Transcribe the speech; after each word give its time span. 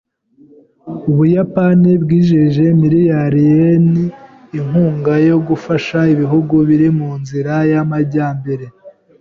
Ubuyapani 1.09 1.91
bwijeje 2.03 2.63
miliyari 2.81 3.41
yen 3.51 3.87
inkunga 4.57 5.13
yo 5.29 5.37
gufasha 5.47 5.99
ibihugu 6.13 6.53
biri 6.67 6.87
mu 6.97 7.11
nzira 7.21 7.53
y'amajyambere. 7.71 8.65